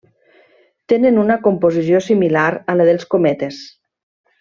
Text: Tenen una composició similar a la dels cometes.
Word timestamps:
Tenen 0.93 1.19
una 1.25 1.37
composició 1.45 2.03
similar 2.09 2.49
a 2.75 2.79
la 2.83 2.91
dels 2.93 3.09
cometes. 3.17 3.65